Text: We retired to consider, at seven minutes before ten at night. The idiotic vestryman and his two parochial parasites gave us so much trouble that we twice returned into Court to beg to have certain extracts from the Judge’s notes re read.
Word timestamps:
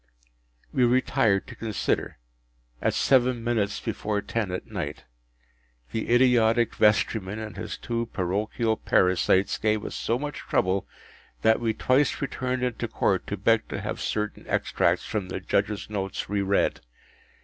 We 0.73 0.83
retired 0.83 1.45
to 1.45 1.55
consider, 1.55 2.17
at 2.81 2.95
seven 2.95 3.43
minutes 3.43 3.79
before 3.79 4.19
ten 4.23 4.49
at 4.49 4.65
night. 4.65 5.03
The 5.91 6.09
idiotic 6.11 6.73
vestryman 6.73 7.37
and 7.37 7.55
his 7.55 7.77
two 7.77 8.07
parochial 8.07 8.77
parasites 8.77 9.59
gave 9.59 9.85
us 9.85 9.93
so 9.93 10.17
much 10.17 10.39
trouble 10.39 10.87
that 11.43 11.59
we 11.59 11.75
twice 11.75 12.19
returned 12.19 12.63
into 12.63 12.87
Court 12.87 13.27
to 13.27 13.37
beg 13.37 13.67
to 13.67 13.79
have 13.79 14.01
certain 14.01 14.43
extracts 14.47 15.05
from 15.05 15.27
the 15.29 15.39
Judge’s 15.39 15.87
notes 15.87 16.27
re 16.27 16.41
read. 16.41 16.81